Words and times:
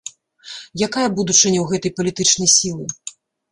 Якая 0.87 1.03
будучыня 1.19 1.59
ў 1.61 1.65
гэтай 1.73 1.91
палітычнай 2.01 2.53
сілы? 2.57 2.85